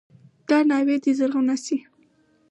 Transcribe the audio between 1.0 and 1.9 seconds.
دې زرغونه شي.